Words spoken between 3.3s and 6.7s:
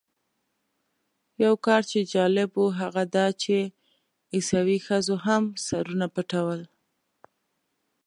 چې عیسوي ښځو هم سرونه پټول.